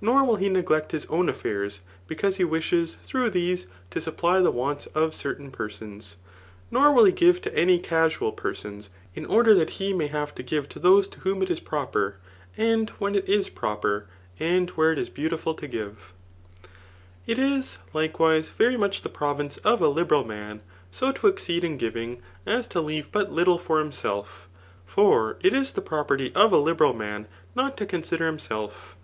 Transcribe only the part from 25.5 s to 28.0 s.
is the property of a liberal man not to